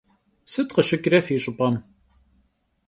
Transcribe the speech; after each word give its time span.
Сыт 0.51 0.67
къыщыкӏрэ 0.75 1.19
фи 1.25 1.35
щӏыпӏэм? 1.43 1.75